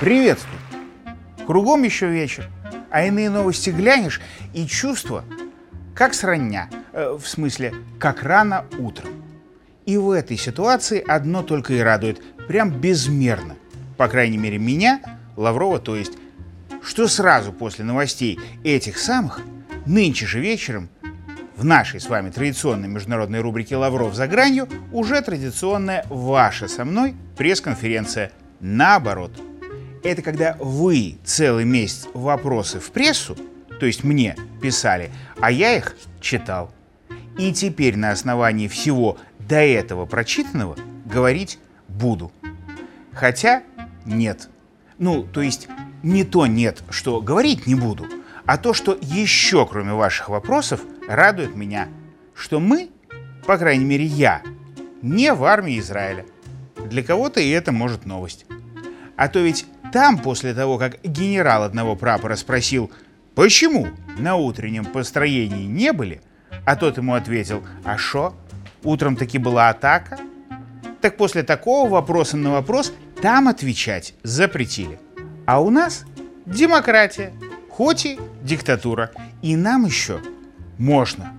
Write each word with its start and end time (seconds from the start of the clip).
Приветствую! 0.00 0.58
Кругом 1.46 1.82
еще 1.82 2.08
вечер, 2.08 2.48
а 2.90 3.04
иные 3.04 3.30
новости 3.30 3.70
глянешь, 3.70 4.20
и 4.54 4.66
чувство, 4.66 5.24
как 5.94 6.14
срання, 6.14 6.70
э, 6.92 7.18
в 7.20 7.26
смысле, 7.26 7.74
как 7.98 8.22
рано 8.22 8.64
утром. 8.78 9.10
И 9.86 9.96
в 9.96 10.10
этой 10.10 10.36
ситуации 10.36 11.02
одно 11.06 11.42
только 11.42 11.74
и 11.74 11.80
радует, 11.80 12.22
прям 12.46 12.70
безмерно. 12.70 13.56
По 13.96 14.06
крайней 14.08 14.38
мере, 14.38 14.58
меня, 14.58 15.00
Лаврова, 15.36 15.80
то 15.80 15.96
есть, 15.96 16.12
что 16.82 17.08
сразу 17.08 17.52
после 17.52 17.84
новостей 17.84 18.38
этих 18.62 18.98
самых, 18.98 19.40
нынче 19.84 20.26
же 20.26 20.40
вечером, 20.40 20.90
в 21.58 21.64
нашей 21.64 21.98
с 22.00 22.08
вами 22.08 22.30
традиционной 22.30 22.86
международной 22.86 23.40
рубрике 23.40 23.76
«Лавров 23.76 24.14
за 24.14 24.28
гранью» 24.28 24.68
уже 24.92 25.20
традиционная 25.20 26.06
ваша 26.08 26.68
со 26.68 26.84
мной 26.84 27.16
пресс-конференция 27.36 28.30
«Наоборот» 28.60 29.32
это 30.04 30.22
когда 30.22 30.56
вы 30.60 31.18
целый 31.24 31.64
месяц 31.64 32.06
вопросы 32.14 32.78
в 32.78 32.92
прессу, 32.92 33.36
то 33.80 33.86
есть 33.86 34.04
мне 34.04 34.36
писали, 34.62 35.10
а 35.40 35.50
я 35.50 35.76
их 35.76 35.96
читал. 36.20 36.72
И 37.36 37.52
теперь 37.52 37.96
на 37.96 38.12
основании 38.12 38.68
всего 38.68 39.18
до 39.40 39.56
этого 39.56 40.06
прочитанного 40.06 40.76
говорить 41.04 41.58
буду. 41.88 42.30
Хотя 43.12 43.64
нет. 44.04 44.48
Ну, 44.98 45.24
то 45.24 45.42
есть 45.42 45.68
не 46.04 46.22
то 46.22 46.46
нет, 46.46 46.84
что 46.90 47.20
говорить 47.20 47.66
не 47.66 47.74
буду, 47.74 48.06
а 48.46 48.58
то, 48.58 48.72
что 48.74 48.96
еще 49.00 49.66
кроме 49.66 49.94
ваших 49.94 50.28
вопросов 50.28 50.80
радует 51.08 51.56
меня, 51.56 51.88
что 52.34 52.60
мы, 52.60 52.90
по 53.46 53.56
крайней 53.56 53.84
мере 53.84 54.04
я, 54.04 54.42
не 55.02 55.32
в 55.32 55.42
армии 55.44 55.78
Израиля. 55.80 56.24
Для 56.76 57.02
кого-то 57.02 57.40
и 57.40 57.48
это 57.48 57.72
может 57.72 58.06
новость. 58.06 58.46
А 59.16 59.28
то 59.28 59.40
ведь 59.40 59.66
там, 59.92 60.18
после 60.18 60.54
того, 60.54 60.78
как 60.78 61.02
генерал 61.02 61.64
одного 61.64 61.96
прапора 61.96 62.36
спросил, 62.36 62.92
почему 63.34 63.88
на 64.18 64.36
утреннем 64.36 64.84
построении 64.84 65.66
не 65.66 65.92
были, 65.92 66.20
а 66.64 66.76
тот 66.76 66.98
ему 66.98 67.14
ответил, 67.14 67.64
а 67.84 67.96
шо, 67.96 68.34
утром 68.84 69.16
таки 69.16 69.38
была 69.38 69.70
атака? 69.70 70.18
Так 71.00 71.16
после 71.16 71.42
такого 71.42 71.88
вопроса 71.88 72.36
на 72.36 72.52
вопрос 72.52 72.92
там 73.22 73.48
отвечать 73.48 74.14
запретили. 74.22 75.00
А 75.46 75.60
у 75.60 75.70
нас 75.70 76.04
демократия, 76.44 77.32
хоть 77.70 78.04
и 78.04 78.20
диктатура, 78.42 79.10
и 79.40 79.56
нам 79.56 79.86
еще 79.86 80.20
можно. 80.78 81.32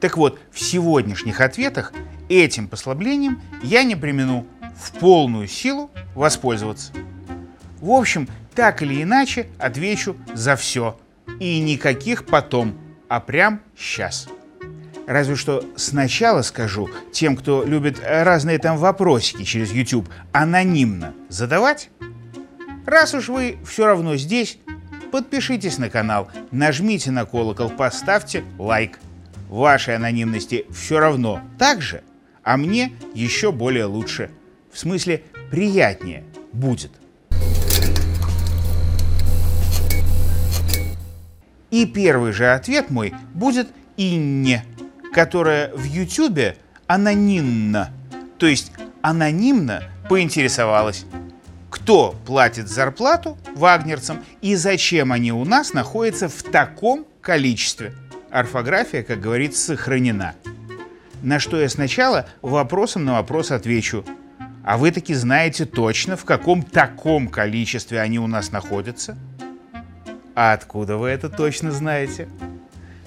Так 0.00 0.16
вот, 0.16 0.40
в 0.50 0.60
сегодняшних 0.60 1.40
ответах 1.40 1.92
этим 2.28 2.68
послаблением 2.68 3.40
я 3.62 3.84
не 3.84 3.96
примену 3.96 4.46
в 4.76 4.92
полную 4.98 5.46
силу 5.46 5.90
воспользоваться. 6.14 6.92
В 7.80 7.90
общем, 7.90 8.28
так 8.54 8.82
или 8.82 9.02
иначе 9.02 9.48
отвечу 9.58 10.16
за 10.34 10.56
все. 10.56 10.98
И 11.38 11.60
никаких 11.60 12.26
потом, 12.26 12.78
а 13.08 13.20
прям 13.20 13.60
сейчас. 13.76 14.28
Разве 15.06 15.36
что 15.36 15.64
сначала 15.76 16.42
скажу 16.42 16.88
тем, 17.12 17.36
кто 17.36 17.64
любит 17.64 18.00
разные 18.04 18.58
там 18.58 18.76
вопросики 18.76 19.42
через 19.42 19.72
YouTube, 19.72 20.08
анонимно 20.32 21.14
задавать. 21.28 21.90
Раз 22.86 23.14
уж 23.14 23.28
вы 23.28 23.58
все 23.64 23.86
равно 23.86 24.16
здесь, 24.16 24.58
подпишитесь 25.12 25.78
на 25.78 25.90
канал, 25.90 26.28
нажмите 26.50 27.12
на 27.12 27.24
колокол, 27.26 27.70
поставьте 27.70 28.42
лайк. 28.58 28.98
Вашей 29.48 29.94
анонимности 29.94 30.64
все 30.72 30.98
равно 30.98 31.42
так 31.58 31.82
же, 31.82 32.02
а 32.42 32.56
мне 32.56 32.92
еще 33.14 33.52
более 33.52 33.84
лучше. 33.84 34.30
В 34.72 34.78
смысле, 34.78 35.22
приятнее 35.50 36.24
будет. 36.52 36.90
И 41.70 41.86
первый 41.86 42.32
же 42.32 42.50
ответ 42.52 42.90
мой 42.90 43.14
будет 43.34 43.68
«инне», 43.98 44.64
которая 45.12 45.74
в 45.74 45.84
Ютубе 45.84 46.56
анонимно, 46.86 47.90
то 48.38 48.46
есть 48.46 48.72
анонимно 49.02 49.82
поинтересовалась, 50.08 51.04
кто 51.72 52.14
платит 52.26 52.68
зарплату 52.68 53.38
вагнерцам 53.56 54.22
и 54.42 54.56
зачем 54.56 55.10
они 55.10 55.32
у 55.32 55.46
нас 55.46 55.72
находятся 55.72 56.28
в 56.28 56.42
таком 56.42 57.06
количестве. 57.22 57.94
Орфография, 58.30 59.02
как 59.02 59.20
говорится, 59.20 59.68
сохранена. 59.68 60.34
На 61.22 61.38
что 61.38 61.58
я 61.58 61.70
сначала 61.70 62.26
вопросом 62.42 63.06
на 63.06 63.14
вопрос 63.14 63.50
отвечу. 63.50 64.04
А 64.62 64.76
вы 64.76 64.90
таки 64.90 65.14
знаете 65.14 65.64
точно, 65.64 66.18
в 66.18 66.26
каком 66.26 66.62
таком 66.62 67.28
количестве 67.28 68.02
они 68.02 68.18
у 68.18 68.26
нас 68.26 68.52
находятся? 68.52 69.16
А 70.34 70.52
откуда 70.52 70.98
вы 70.98 71.08
это 71.08 71.30
точно 71.30 71.72
знаете? 71.72 72.28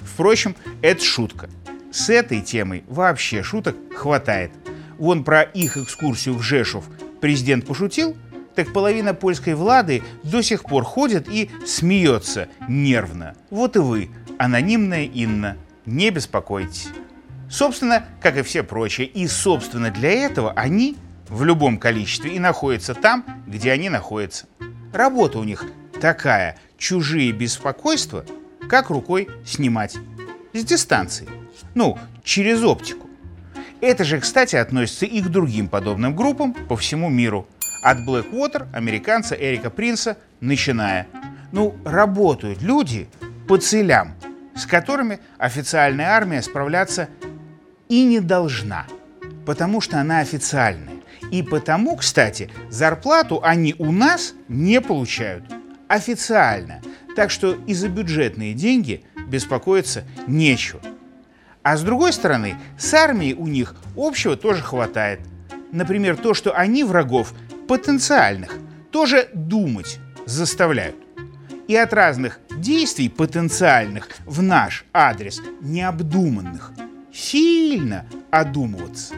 Впрочем, 0.01 0.55
это 0.81 1.03
шутка. 1.03 1.51
С 1.91 2.09
этой 2.09 2.41
темой 2.41 2.83
вообще 2.87 3.43
шуток 3.43 3.75
хватает. 3.95 4.51
Вон 4.97 5.23
про 5.23 5.43
их 5.43 5.77
экскурсию 5.77 6.33
в 6.33 6.41
Жешов 6.41 6.85
президент 7.21 7.65
пошутил, 7.65 8.15
так 8.55 8.73
половина 8.73 9.13
польской 9.13 9.53
влады 9.53 10.03
до 10.23 10.41
сих 10.41 10.63
пор 10.63 10.83
ходит 10.83 11.27
и 11.29 11.49
смеется 11.66 12.47
нервно. 12.67 13.35
Вот 13.49 13.75
и 13.75 13.79
вы, 13.79 14.09
анонимная 14.38 15.05
Инна, 15.05 15.57
не 15.85 16.09
беспокойтесь. 16.09 16.88
Собственно, 17.49 18.05
как 18.21 18.38
и 18.38 18.41
все 18.41 18.63
прочие, 18.63 19.07
и 19.07 19.27
собственно 19.27 19.91
для 19.91 20.11
этого 20.11 20.51
они 20.53 20.97
в 21.29 21.43
любом 21.43 21.77
количестве 21.77 22.35
и 22.35 22.39
находятся 22.39 22.93
там, 22.95 23.25
где 23.47 23.71
они 23.71 23.89
находятся. 23.89 24.47
Работа 24.93 25.39
у 25.39 25.43
них 25.43 25.66
такая 25.99 26.57
чужие 26.77 27.31
беспокойства 27.31 28.25
как 28.69 28.89
рукой 28.89 29.29
снимать. 29.45 29.95
С 30.53 30.63
дистанции. 30.63 31.27
Ну, 31.73 31.97
через 32.23 32.63
оптику. 32.63 33.09
Это 33.81 34.03
же, 34.03 34.19
кстати, 34.19 34.55
относится 34.55 35.05
и 35.05 35.22
к 35.22 35.27
другим 35.27 35.67
подобным 35.67 36.16
группам 36.16 36.53
по 36.53 36.75
всему 36.75 37.09
миру. 37.09 37.47
От 37.85 38.00
Blackwater, 38.00 38.66
американца 38.73 39.35
Эрика 39.35 39.69
Принца, 39.69 40.18
начиная. 40.40 41.06
Ну, 41.51 41.75
работают 41.85 42.63
люди 42.63 43.07
по 43.47 43.57
целям, 43.57 44.16
с 44.56 44.66
которыми 44.66 45.19
официальная 45.38 46.07
армия 46.07 46.41
справляться 46.41 47.09
и 47.88 48.03
не 48.03 48.22
должна, 48.22 48.88
потому 49.46 49.81
что 49.81 50.01
она 50.01 50.18
официальная. 50.18 50.96
И 51.29 51.44
потому, 51.44 51.96
кстати, 51.97 52.50
зарплату 52.72 53.40
они 53.44 53.75
у 53.78 53.91
нас 53.91 54.34
не 54.47 54.81
получают 54.81 55.44
официально. 55.88 56.81
Так 57.16 57.29
что 57.29 57.53
и 57.67 57.75
за 57.75 57.88
бюджетные 57.88 58.56
деньги 58.56 59.06
беспокоиться 59.28 60.06
нечего. 60.25 60.81
А 61.62 61.78
с 61.78 61.84
другой 61.84 62.13
стороны, 62.13 62.56
с 62.79 62.91
армией 62.96 63.35
у 63.35 63.46
них 63.46 63.75
общего 63.96 64.35
тоже 64.35 64.63
хватает. 64.63 65.19
Например, 65.72 66.16
то, 66.16 66.34
что 66.34 66.52
они 66.52 66.84
врагов 66.84 67.34
потенциальных 67.67 68.57
тоже 68.91 69.29
думать 69.33 69.99
заставляют. 70.25 70.95
И 71.67 71.75
от 71.75 71.93
разных 71.93 72.39
действий 72.57 73.09
потенциальных 73.09 74.09
в 74.25 74.41
наш 74.41 74.85
адрес 74.93 75.41
необдуманных 75.61 76.71
сильно 77.11 78.05
одумываться. 78.29 79.15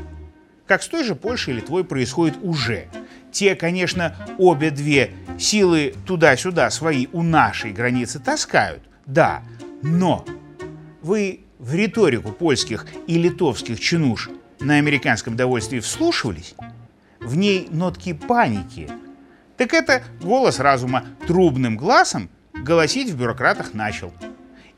Как 0.65 0.83
с 0.83 0.87
той 0.87 1.03
же 1.03 1.15
Польшей 1.15 1.53
или 1.53 1.61
Литвой 1.61 1.83
происходит 1.83 2.37
уже. 2.41 2.87
Те, 3.31 3.55
конечно, 3.55 4.15
обе 4.37 4.71
две 4.71 5.11
силы 5.39 5.93
туда-сюда 6.05 6.69
свои 6.69 7.07
у 7.11 7.21
нашей 7.21 7.71
границы 7.71 8.19
таскают, 8.19 8.83
да, 9.05 9.43
но 9.81 10.25
вы 11.01 11.41
в 11.59 11.73
риторику 11.73 12.31
польских 12.31 12.85
и 13.07 13.17
литовских 13.17 13.79
чинуш 13.79 14.29
на 14.59 14.75
американском 14.75 15.35
довольстве 15.35 15.79
вслушивались? 15.79 16.55
В 17.27 17.35
ней 17.35 17.67
нотки 17.69 18.13
паники. 18.13 18.89
Так 19.57 19.73
это 19.73 20.01
голос 20.21 20.59
разума 20.59 21.03
трубным 21.27 21.75
глазом 21.75 22.29
голосить 22.53 23.09
в 23.09 23.17
бюрократах 23.17 23.73
начал. 23.73 24.13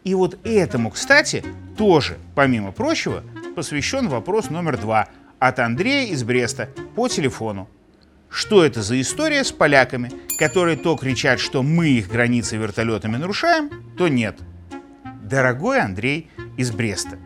И 0.03 0.15
вот 0.15 0.39
этому, 0.43 0.89
кстати, 0.89 1.45
тоже, 1.77 2.17
помимо 2.33 2.71
прочего, 2.71 3.23
посвящен 3.55 4.07
вопрос 4.07 4.49
номер 4.49 4.79
два 4.79 5.09
от 5.37 5.59
Андрея 5.59 6.07
из 6.07 6.23
Бреста 6.23 6.69
по 6.95 7.07
телефону. 7.07 7.69
Что 8.31 8.65
это 8.65 8.81
за 8.81 8.99
история 8.99 9.43
с 9.43 9.51
поляками, 9.51 10.11
которые 10.39 10.75
то 10.75 10.95
кричат, 10.95 11.39
что 11.39 11.61
мы 11.61 11.89
их 11.89 12.09
границы 12.09 12.57
вертолетами 12.57 13.17
нарушаем, 13.17 13.69
то 13.95 14.07
нет. 14.07 14.39
Дорогой 15.21 15.81
Андрей 15.81 16.31
из 16.57 16.71
Бреста, 16.71 17.19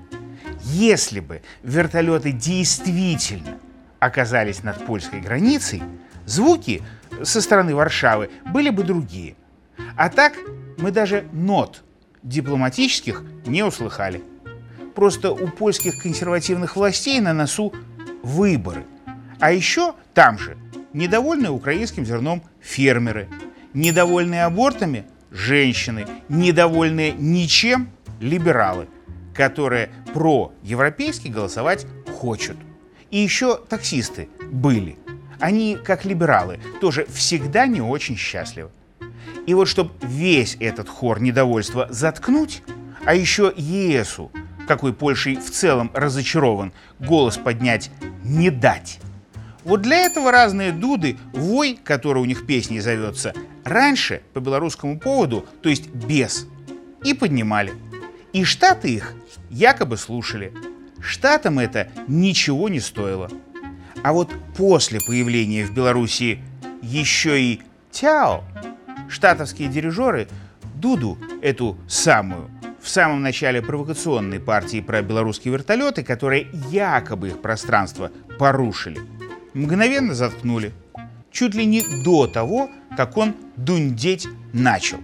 если 0.64 1.22
бы 1.22 1.44
вертолеты 1.64 2.34
действительно 2.34 3.58
оказались 4.06 4.64
над 4.64 4.86
польской 4.86 5.22
границей, 5.22 5.82
звуки 6.26 6.82
со 7.24 7.42
стороны 7.42 7.74
Варшавы 7.74 8.30
были 8.46 8.70
бы 8.70 8.84
другие. 8.84 9.36
А 9.96 10.10
так 10.10 10.34
мы 10.78 10.92
даже 10.92 11.26
нот 11.32 11.84
дипломатических 12.22 13.24
не 13.46 13.64
услыхали. 13.64 14.24
Просто 14.96 15.32
у 15.32 15.48
польских 15.48 16.02
консервативных 16.02 16.76
властей 16.76 17.20
на 17.20 17.34
носу 17.34 17.74
выборы. 18.22 18.86
А 19.40 19.52
еще 19.52 19.96
там 20.14 20.38
же 20.38 20.58
недовольные 20.94 21.50
украинским 21.52 22.06
зерном 22.06 22.44
фермеры, 22.62 23.28
недовольные 23.74 24.44
абортами 24.44 25.06
женщины, 25.32 26.06
недовольные 26.30 27.14
ничем 27.14 27.90
либералы, 28.20 28.88
которые 29.34 29.90
про-европейски 30.14 31.30
голосовать 31.30 31.88
хочут. 32.20 32.58
И 33.14 33.20
еще 33.20 33.58
таксисты 33.70 34.28
были. 34.52 34.98
Они, 35.40 35.76
как 35.76 36.04
либералы, 36.04 36.60
тоже 36.82 37.06
всегда 37.14 37.68
не 37.68 37.80
очень 37.80 38.18
счастливы. 38.18 38.72
И 39.46 39.54
вот 39.54 39.68
чтобы 39.68 39.92
весь 40.02 40.58
этот 40.60 40.90
хор 40.90 41.22
недовольства 41.22 41.86
заткнуть, 41.92 42.64
а 43.06 43.14
еще 43.14 43.54
ЕСу, 43.56 44.32
какой 44.68 44.94
Польшей 44.94 45.36
в 45.36 45.52
целом 45.52 45.92
разочарован, 45.94 46.74
голос 47.00 47.38
поднять 47.38 47.92
не 48.24 48.50
дать. 48.50 49.00
Вот 49.64 49.84
для 49.84 49.98
этого 49.98 50.32
разные 50.32 50.72
дуды, 50.72 51.20
вой, 51.34 51.78
который 51.84 52.18
у 52.18 52.26
них 52.26 52.48
песней 52.48 52.80
зовется, 52.80 53.36
раньше 53.64 54.24
по 54.34 54.40
белорусскому 54.40 55.00
поводу, 55.00 55.46
то 55.62 55.70
есть 55.70 55.88
без, 55.88 56.48
и 57.04 57.14
поднимали. 57.14 57.74
И 58.32 58.44
штаты 58.44 58.90
их 58.90 59.14
якобы 59.52 59.98
слушали. 59.98 60.52
Штатам 61.04 61.60
это 61.60 61.90
ничего 62.08 62.70
не 62.70 62.80
стоило. 62.80 63.30
А 64.04 64.14
вот 64.14 64.32
после 64.56 65.00
появления 65.02 65.66
в 65.66 65.74
Беларуси 65.74 66.40
еще 66.82 67.42
и 67.42 67.62
Тяо, 67.92 68.44
штатовские 69.10 69.68
дирижеры 69.68 70.28
Дуду, 70.76 71.18
эту 71.42 71.78
самую, 71.88 72.50
в 72.82 72.90
самом 72.90 73.22
начале 73.22 73.62
провокационной 73.62 74.40
партии 74.40 74.82
про 74.82 75.02
белорусские 75.02 75.54
вертолеты, 75.54 76.04
которые 76.04 76.48
якобы 76.70 77.30
их 77.30 77.42
пространство 77.42 78.12
порушили, 78.40 79.00
мгновенно 79.54 80.16
заткнули. 80.16 80.74
Чуть 81.32 81.54
ли 81.54 81.66
не 81.66 81.82
до 82.04 82.28
того, 82.28 82.70
как 82.96 83.18
он 83.18 83.36
дундеть 83.56 84.28
начал. 84.52 85.00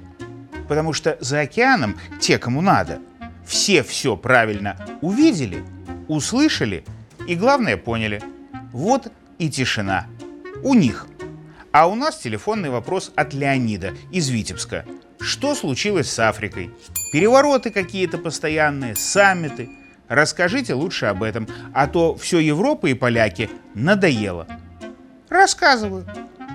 Потому 0.67 0.93
что 0.93 1.17
за 1.19 1.41
океаном 1.41 1.97
те, 2.19 2.37
кому 2.37 2.61
надо, 2.61 2.99
все 3.45 3.81
все 3.83 4.15
правильно 4.15 4.77
увидели, 5.01 5.63
услышали 6.09 6.83
и, 7.25 7.35
главное, 7.35 7.77
поняли. 7.77 8.21
Вот 8.73 9.07
и 9.37 9.49
тишина. 9.49 10.07
У 10.61 10.73
них. 10.73 11.07
А 11.71 11.87
у 11.87 11.95
нас 11.95 12.17
телефонный 12.17 12.69
вопрос 12.69 13.13
от 13.15 13.33
Леонида 13.33 13.93
из 14.11 14.27
Витебска. 14.29 14.85
Что 15.21 15.55
случилось 15.55 16.11
с 16.11 16.19
Африкой? 16.19 16.71
Перевороты 17.13 17.69
какие-то 17.69 18.17
постоянные, 18.17 18.95
саммиты. 18.95 19.69
Расскажите 20.07 20.73
лучше 20.73 21.05
об 21.05 21.21
этом, 21.21 21.47
а 21.73 21.87
то 21.87 22.15
все 22.15 22.39
Европа 22.39 22.87
и 22.87 22.95
поляки 22.95 23.49
надоело. 23.75 24.47
Рассказываю. 25.29 26.05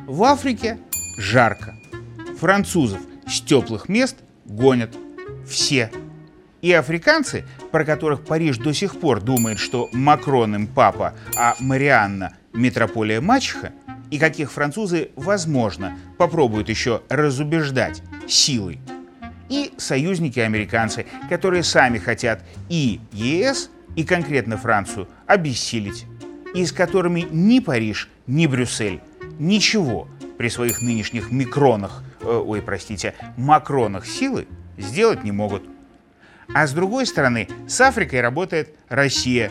В 0.06 0.24
Африке 0.24 0.78
жарко. 1.16 1.74
Французов 2.40 3.00
с 3.28 3.40
теплых 3.40 3.88
мест 3.88 4.16
гонят 4.44 4.90
все. 5.48 5.92
И 6.60 6.72
африканцы, 6.72 7.44
про 7.74 7.84
которых 7.84 8.22
Париж 8.24 8.58
до 8.58 8.72
сих 8.72 9.00
пор 9.00 9.20
думает, 9.20 9.58
что 9.58 9.88
Макрон 9.92 10.54
им 10.54 10.68
папа, 10.68 11.12
а 11.34 11.56
Марианна– 11.58 12.36
метрополия 12.52 13.20
мачеха, 13.20 13.72
и 14.12 14.18
каких 14.20 14.52
французы, 14.52 15.10
возможно, 15.16 15.98
попробуют 16.16 16.68
еще 16.68 17.02
разубеждать 17.08 18.00
силой. 18.28 18.78
И 19.48 19.72
союзники-американцы, 19.76 21.06
которые 21.28 21.64
сами 21.64 21.98
хотят 21.98 22.44
и 22.68 23.00
ЕС, 23.10 23.70
и 23.96 24.04
конкретно 24.04 24.56
Францию 24.56 25.08
обессилить, 25.26 26.06
и 26.54 26.64
с 26.64 26.70
которыми 26.70 27.26
ни 27.28 27.58
Париж, 27.58 28.08
ни 28.28 28.46
Брюссель 28.46 29.00
ничего 29.40 30.06
при 30.38 30.48
своих 30.48 30.80
нынешних 30.80 31.32
микронах, 31.32 32.04
э, 32.20 32.26
ой, 32.26 32.62
простите, 32.62 33.14
макронах 33.36 34.06
силы 34.06 34.46
сделать 34.78 35.24
не 35.24 35.32
могут. 35.32 35.73
А 36.52 36.66
с 36.66 36.72
другой 36.72 37.06
стороны, 37.06 37.48
с 37.66 37.80
Африкой 37.80 38.20
работает 38.20 38.74
Россия 38.88 39.50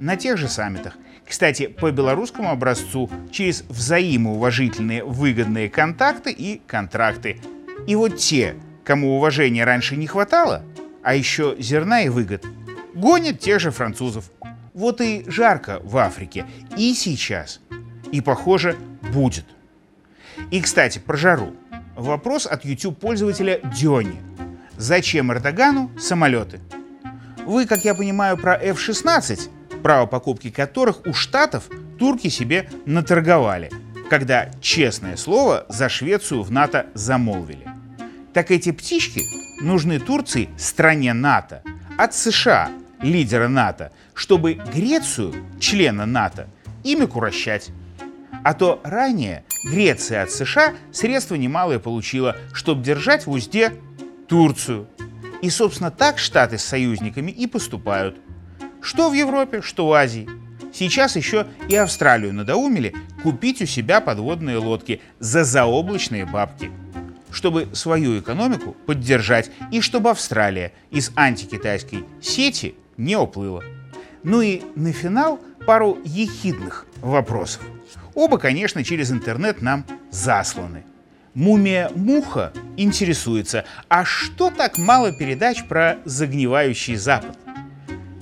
на 0.00 0.16
тех 0.16 0.36
же 0.36 0.48
саммитах. 0.48 0.94
Кстати, 1.26 1.66
по 1.66 1.90
белорусскому 1.90 2.50
образцу 2.50 3.10
через 3.30 3.62
взаимоуважительные 3.68 5.04
выгодные 5.04 5.68
контакты 5.68 6.30
и 6.30 6.60
контракты. 6.66 7.40
И 7.86 7.94
вот 7.96 8.16
те, 8.16 8.54
кому 8.84 9.16
уважения 9.16 9.64
раньше 9.64 9.96
не 9.96 10.06
хватало, 10.06 10.62
а 11.02 11.14
еще 11.14 11.54
зерна 11.58 12.02
и 12.02 12.08
выгод, 12.08 12.44
гонят 12.94 13.40
тех 13.40 13.60
же 13.60 13.70
французов. 13.70 14.30
Вот 14.72 15.00
и 15.00 15.24
жарко 15.26 15.80
в 15.82 15.96
Африке 15.98 16.46
и 16.76 16.94
сейчас. 16.94 17.60
И, 18.10 18.20
похоже, 18.20 18.76
будет. 19.12 19.44
И, 20.50 20.62
кстати, 20.62 20.98
про 20.98 21.16
жару. 21.16 21.54
Вопрос 21.96 22.46
от 22.46 22.64
YouTube-пользователя 22.64 23.60
Дёни. 23.76 24.20
Зачем 24.78 25.32
Эрдогану 25.32 25.90
самолеты? 25.98 26.60
Вы, 27.44 27.66
как 27.66 27.84
я 27.84 27.96
понимаю, 27.96 28.36
про 28.36 28.54
F-16, 28.54 29.50
право 29.82 30.06
покупки 30.06 30.50
которых 30.50 31.04
у 31.04 31.12
Штатов 31.12 31.64
турки 31.98 32.28
себе 32.28 32.70
наторговали, 32.86 33.72
когда, 34.08 34.50
честное 34.60 35.16
слово, 35.16 35.66
за 35.68 35.88
Швецию 35.88 36.42
в 36.42 36.52
НАТО 36.52 36.86
замолвили. 36.94 37.66
Так 38.32 38.52
эти 38.52 38.70
птички 38.70 39.24
нужны 39.60 39.98
Турции, 39.98 40.48
стране 40.56 41.12
НАТО, 41.12 41.64
от 41.98 42.14
США, 42.14 42.70
лидера 43.02 43.48
НАТО, 43.48 43.90
чтобы 44.14 44.54
Грецию, 44.54 45.34
члена 45.58 46.06
НАТО, 46.06 46.46
ими 46.84 47.06
курощать. 47.06 47.70
А 48.44 48.54
то 48.54 48.80
ранее 48.84 49.42
Греция 49.64 50.22
от 50.22 50.30
США 50.30 50.74
средства 50.92 51.34
немалые 51.34 51.80
получила, 51.80 52.36
чтобы 52.52 52.84
держать 52.84 53.26
в 53.26 53.32
узде 53.32 53.72
Турцию. 54.28 54.86
И, 55.42 55.50
собственно, 55.50 55.90
так 55.90 56.18
Штаты 56.18 56.58
с 56.58 56.64
союзниками 56.64 57.30
и 57.30 57.46
поступают. 57.46 58.18
Что 58.80 59.10
в 59.10 59.14
Европе, 59.14 59.62
что 59.62 59.88
в 59.88 59.92
Азии. 59.92 60.28
Сейчас 60.72 61.16
еще 61.16 61.46
и 61.68 61.74
Австралию 61.74 62.34
надоумили 62.34 62.94
купить 63.22 63.62
у 63.62 63.66
себя 63.66 64.00
подводные 64.00 64.58
лодки 64.58 65.00
за 65.18 65.42
заоблачные 65.44 66.26
бабки, 66.26 66.70
чтобы 67.30 67.68
свою 67.72 68.20
экономику 68.20 68.76
поддержать 68.86 69.50
и 69.72 69.80
чтобы 69.80 70.10
Австралия 70.10 70.72
из 70.90 71.10
антикитайской 71.16 72.04
сети 72.20 72.74
не 72.96 73.16
уплыла. 73.16 73.62
Ну 74.22 74.40
и 74.42 74.62
на 74.74 74.92
финал 74.92 75.40
пару 75.66 75.98
ехидных 76.04 76.86
вопросов. 77.00 77.62
Оба, 78.14 78.38
конечно, 78.38 78.84
через 78.84 79.10
интернет 79.10 79.62
нам 79.62 79.84
засланы. 80.10 80.84
Мумия 81.34 81.90
Муха 81.94 82.52
интересуется, 82.76 83.64
а 83.88 84.04
что 84.04 84.50
так 84.50 84.78
мало 84.78 85.12
передач 85.12 85.64
про 85.64 85.98
загнивающий 86.04 86.96
Запад? 86.96 87.36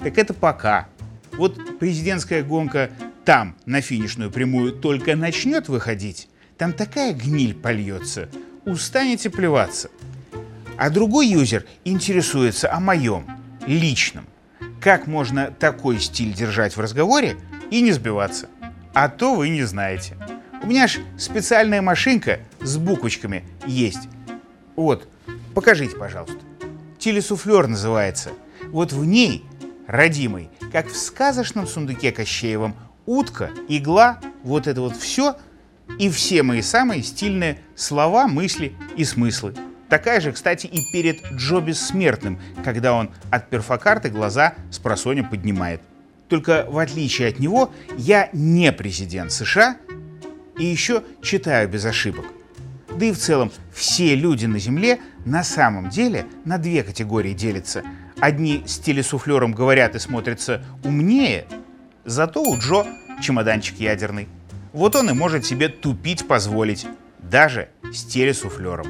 Так 0.02 0.18
это 0.18 0.34
пока. 0.34 0.88
Вот 1.32 1.78
президентская 1.78 2.42
гонка 2.42 2.90
там, 3.24 3.56
на 3.66 3.80
финишную 3.80 4.30
прямую, 4.30 4.72
только 4.72 5.16
начнет 5.16 5.68
выходить, 5.68 6.28
там 6.58 6.72
такая 6.72 7.12
гниль 7.12 7.54
польется, 7.54 8.28
устанете 8.64 9.30
плеваться. 9.30 9.90
А 10.78 10.90
другой 10.90 11.28
юзер 11.28 11.64
интересуется 11.84 12.72
о 12.72 12.80
моем, 12.80 13.26
личном. 13.66 14.26
Как 14.80 15.06
можно 15.06 15.50
такой 15.50 15.98
стиль 15.98 16.32
держать 16.32 16.76
в 16.76 16.80
разговоре 16.80 17.36
и 17.70 17.80
не 17.80 17.92
сбиваться? 17.92 18.46
А 18.94 19.08
то 19.08 19.34
вы 19.34 19.48
не 19.48 19.62
знаете. 19.64 20.16
У 20.62 20.66
меня 20.68 20.88
ж 20.88 21.00
специальная 21.18 21.82
машинка 21.82 22.40
с 22.60 22.76
буквочками 22.76 23.44
есть. 23.66 24.08
Вот, 24.74 25.08
покажите, 25.54 25.96
пожалуйста. 25.96 26.38
Телесуфлер 26.98 27.66
называется. 27.66 28.30
Вот 28.70 28.92
в 28.92 29.04
ней, 29.04 29.44
родимый, 29.86 30.50
как 30.72 30.88
в 30.88 30.96
сказочном 30.96 31.66
сундуке 31.66 32.10
Кощеевом, 32.10 32.74
утка, 33.04 33.50
игла, 33.68 34.18
вот 34.42 34.66
это 34.66 34.80
вот 34.80 34.96
все 34.96 35.36
и 35.98 36.10
все 36.10 36.42
мои 36.42 36.62
самые 36.62 37.02
стильные 37.02 37.60
слова, 37.74 38.26
мысли 38.26 38.74
и 38.96 39.04
смыслы. 39.04 39.54
Такая 39.88 40.20
же, 40.20 40.32
кстати, 40.32 40.66
и 40.66 40.90
перед 40.90 41.24
Джо 41.32 41.60
Бессмертным, 41.60 42.40
когда 42.64 42.94
он 42.94 43.10
от 43.30 43.48
перфокарты 43.50 44.08
глаза 44.08 44.54
с 44.72 44.78
просонья 44.78 45.22
поднимает. 45.22 45.80
Только 46.28 46.66
в 46.68 46.78
отличие 46.78 47.28
от 47.28 47.38
него, 47.38 47.72
я 47.96 48.28
не 48.32 48.72
президент 48.72 49.30
США 49.30 49.76
и 50.58 50.64
еще 50.64 51.02
читаю 51.22 51.68
без 51.68 51.84
ошибок. 51.84 52.26
Да 52.98 53.06
и 53.06 53.12
в 53.12 53.18
целом 53.18 53.52
все 53.72 54.14
люди 54.14 54.46
на 54.46 54.58
Земле 54.58 55.00
на 55.24 55.44
самом 55.44 55.90
деле 55.90 56.26
на 56.44 56.58
две 56.58 56.82
категории 56.82 57.34
делятся. 57.34 57.82
Одни 58.18 58.62
с 58.66 58.78
телесуфлером 58.78 59.52
говорят 59.52 59.94
и 59.94 59.98
смотрятся 59.98 60.64
умнее, 60.82 61.46
зато 62.04 62.42
у 62.42 62.58
Джо 62.58 62.86
чемоданчик 63.20 63.78
ядерный. 63.78 64.28
Вот 64.72 64.96
он 64.96 65.10
и 65.10 65.12
может 65.12 65.44
себе 65.44 65.68
тупить 65.68 66.26
позволить, 66.26 66.86
даже 67.18 67.68
с 67.92 68.04
телесуфлером. 68.04 68.88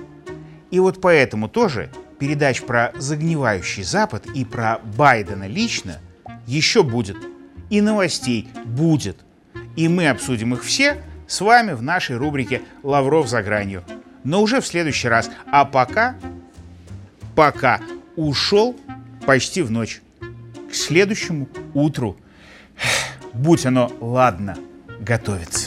И 0.71 0.79
вот 0.79 1.01
поэтому 1.01 1.49
тоже 1.49 1.91
передач 2.19 2.63
про 2.63 2.93
загнивающий 2.97 3.83
Запад 3.83 4.27
и 4.35 4.45
про 4.45 4.81
Байдена 4.97 5.47
лично 5.47 6.01
еще 6.47 6.83
будет. 6.83 7.17
И 7.69 7.81
новостей 7.81 8.49
будет 8.65 9.25
И 9.75 9.89
мы 9.89 10.09
обсудим 10.09 10.55
их 10.55 10.63
все 10.63 11.03
с 11.27 11.41
вами 11.41 11.73
в 11.73 11.83
нашей 11.83 12.17
рубрике 12.17 12.63
«Лавров 12.83 13.29
за 13.29 13.43
гранью». 13.43 13.85
Но 14.25 14.43
уже 14.43 14.61
в 14.61 14.67
следующий 14.67 15.09
раз. 15.09 15.31
А 15.53 15.65
пока, 15.65 16.17
пока 17.35 17.81
ушел 18.17 18.77
почти 19.25 19.63
в 19.63 19.71
ночь. 19.71 20.03
К 20.69 20.75
следующему 20.75 21.49
утру, 21.75 22.17
будь 23.33 23.67
оно 23.67 23.93
ладно, 24.01 24.57
готовится. 25.01 25.66